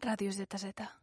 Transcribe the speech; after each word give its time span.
Ràdios 0.00 0.36
de 0.36 0.46
Teseta. 0.46 0.99